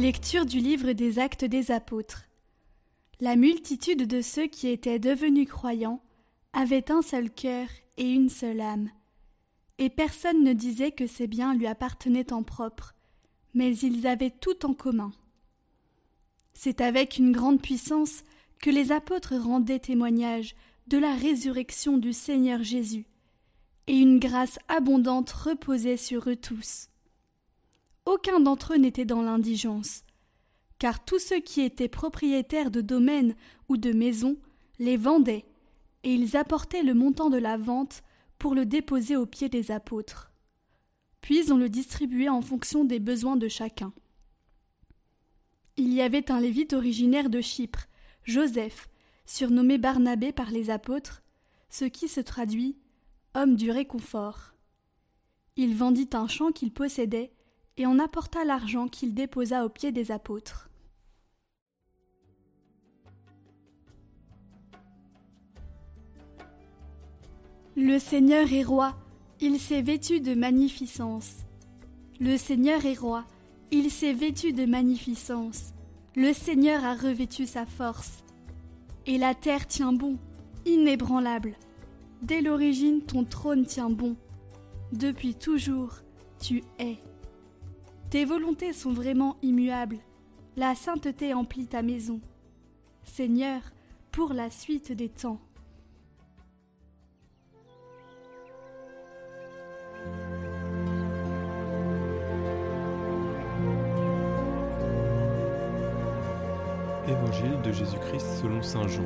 [0.00, 2.28] Lecture du livre des actes des apôtres.
[3.18, 6.00] La multitude de ceux qui étaient devenus croyants
[6.52, 7.66] avait un seul cœur
[7.96, 8.90] et une seule âme.
[9.78, 12.94] Et personne ne disait que ses biens lui appartenaient en propre,
[13.54, 15.10] mais ils avaient tout en commun.
[16.54, 18.22] C'est avec une grande puissance
[18.62, 20.54] que les apôtres rendaient témoignage
[20.86, 23.06] de la résurrection du Seigneur Jésus,
[23.88, 26.88] et une grâce abondante reposait sur eux tous.
[28.08, 30.02] Aucun d'entre eux n'était dans l'indigence,
[30.78, 33.36] car tous ceux qui étaient propriétaires de domaines
[33.68, 34.38] ou de maisons
[34.78, 35.44] les vendaient,
[36.04, 38.02] et ils apportaient le montant de la vente
[38.38, 40.32] pour le déposer aux pieds des apôtres.
[41.20, 43.92] Puis on le distribuait en fonction des besoins de chacun.
[45.76, 47.88] Il y avait un lévite originaire de Chypre,
[48.24, 48.88] Joseph,
[49.26, 51.22] surnommé Barnabé par les apôtres,
[51.68, 52.78] ce qui se traduit
[53.34, 54.54] homme du réconfort.
[55.56, 57.32] Il vendit un champ qu'il possédait
[57.78, 60.68] et en apporta l'argent qu'il déposa aux pieds des apôtres.
[67.76, 68.96] Le Seigneur est roi,
[69.40, 71.36] il s'est vêtu de magnificence.
[72.18, 73.24] Le Seigneur est roi,
[73.70, 75.72] il s'est vêtu de magnificence.
[76.16, 78.24] Le Seigneur a revêtu sa force.
[79.06, 80.18] Et la terre tient bon,
[80.66, 81.54] inébranlable.
[82.22, 84.16] Dès l'origine, ton trône tient bon.
[84.92, 86.00] Depuis toujours,
[86.40, 86.98] tu es.
[88.10, 89.98] Tes volontés sont vraiment immuables.
[90.56, 92.22] La sainteté emplit ta maison.
[93.04, 93.60] Seigneur,
[94.12, 95.38] pour la suite des temps.
[107.06, 109.04] Évangile de Jésus-Christ selon Saint Jean.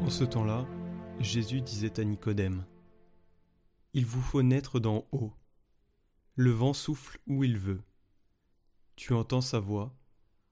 [0.00, 0.64] En ce temps-là,
[1.18, 2.64] Jésus disait à Nicodème
[3.92, 5.32] Il vous faut naître d'en haut.
[6.34, 7.82] Le vent souffle où il veut.
[8.96, 9.96] Tu entends sa voix,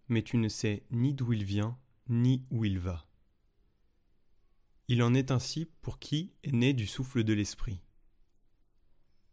[0.08, 1.78] mais tu ne sais ni d'où il vient,
[2.08, 3.06] ni où il va.
[4.88, 7.80] Il en est ainsi pour qui est né du souffle de l'Esprit.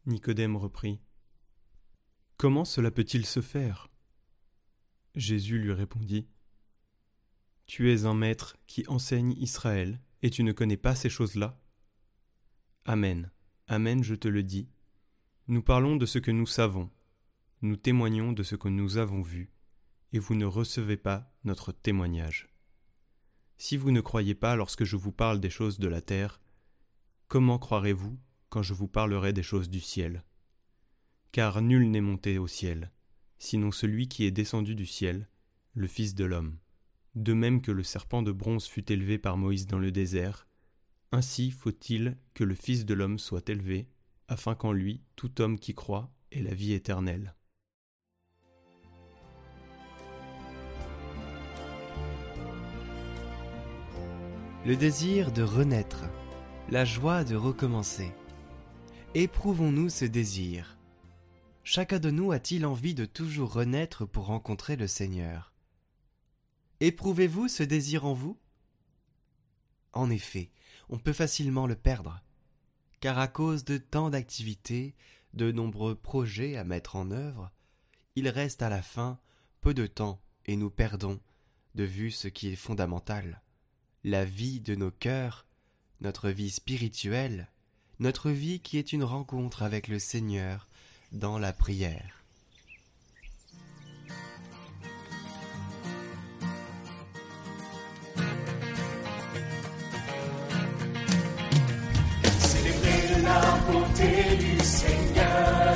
[0.05, 0.99] Nicodème reprit
[2.37, 3.89] Comment cela peut-il se faire?
[5.15, 6.27] Jésus lui répondit
[7.65, 11.59] Tu es un maître qui enseigne Israël, et tu ne connais pas ces choses-là
[12.83, 13.31] Amen,
[13.67, 14.69] Amen, je te le dis.
[15.47, 16.89] Nous parlons de ce que nous savons,
[17.61, 19.51] nous témoignons de ce que nous avons vu,
[20.11, 22.49] et vous ne recevez pas notre témoignage.
[23.59, 26.41] Si vous ne croyez pas lorsque je vous parle des choses de la terre,
[27.27, 28.17] comment croirez-vous
[28.49, 30.23] quand je vous parlerai des choses du ciel?
[31.31, 32.91] Car nul n'est monté au ciel,
[33.37, 35.29] sinon celui qui est descendu du ciel,
[35.75, 36.57] le Fils de l'homme.
[37.13, 40.47] De même que le serpent de bronze fut élevé par Moïse dans le désert,
[41.11, 43.87] ainsi faut-il que le Fils de l'homme soit élevé,
[44.27, 47.35] afin qu'en lui tout homme qui croit ait la vie éternelle.
[54.65, 56.05] Le désir de renaître,
[56.69, 58.11] la joie de recommencer.
[59.13, 60.79] Éprouvons-nous ce désir?
[61.63, 65.53] Chacun de nous a-t-il envie de toujours renaître pour rencontrer le Seigneur?
[66.79, 68.39] Éprouvez-vous ce désir en vous?
[69.93, 70.51] En effet,
[70.89, 72.21] on peut facilement le perdre,
[73.05, 74.95] car à cause de tant d'activités,
[75.35, 77.51] de nombreux projets à mettre en œuvre,
[78.15, 79.19] il reste à la fin
[79.61, 81.19] peu de temps et nous perdons
[81.75, 83.43] de vue ce qui est fondamental,
[84.03, 85.45] la vie de nos cœurs,
[86.01, 87.51] notre vie spirituelle,
[87.99, 90.67] notre vie qui est une rencontre avec le Seigneur
[91.11, 92.24] dans la prière.
[104.85, 105.73] Seigneur.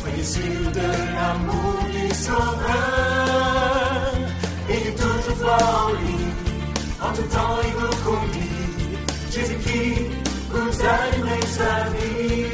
[0.00, 3.90] Soyez sûrs de l'amour du Sauveur.
[4.68, 6.20] Et toujours foi en lui.
[7.02, 8.60] En tout temps, il vous conduit.
[9.34, 10.10] Jésus-Christ
[10.52, 12.46] vous allumerez sa vie.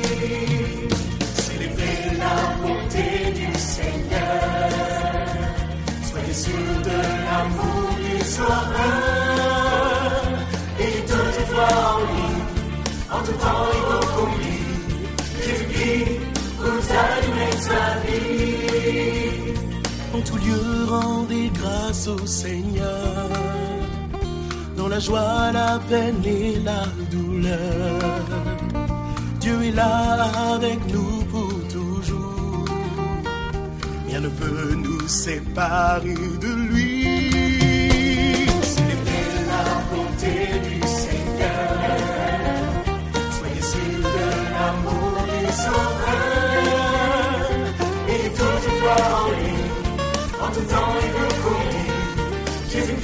[1.45, 3.07] Célébrez la bonté
[3.41, 4.71] du Seigneur.
[6.11, 9.06] Soyez sûrs de l'amour du Sauveur.
[17.69, 19.55] Sa vie.
[20.17, 20.65] En tout lieu,
[20.97, 23.29] rendez grâce au Seigneur.
[24.79, 26.85] Dans la joie, la peine et la
[27.15, 28.01] douleur.
[29.41, 29.97] Dieu est là
[30.55, 32.65] avec nous pour toujours.
[34.07, 36.96] Rien ne peut nous séparer de lui.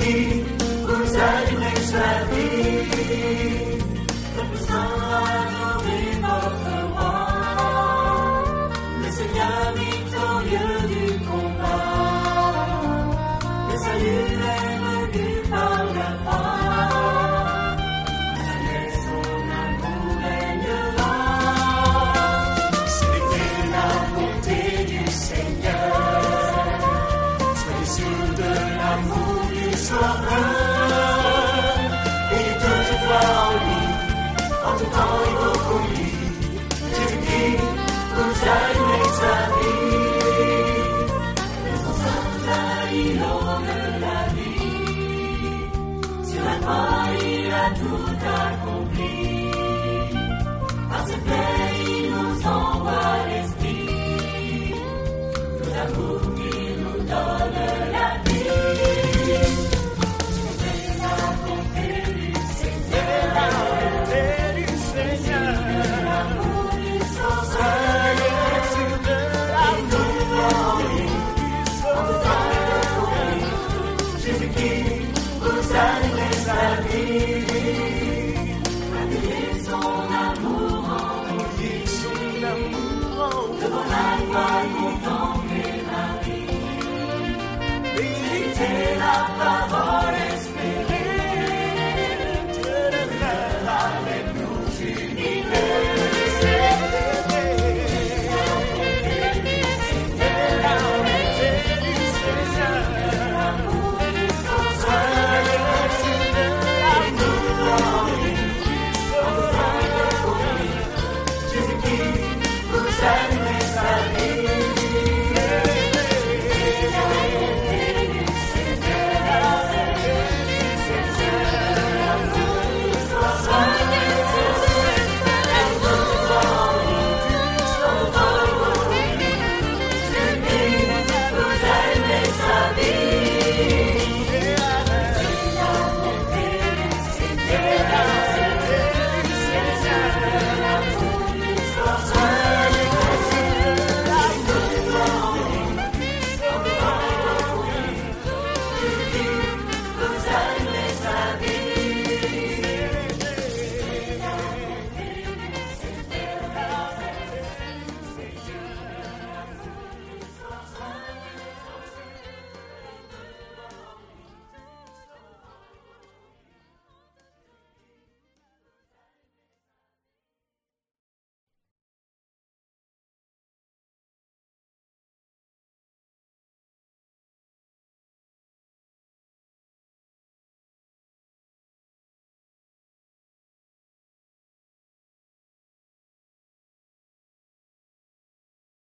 [0.03, 1.31] Ku sa
[2.35, 2.53] di
[47.73, 49.32] madruga cumprir.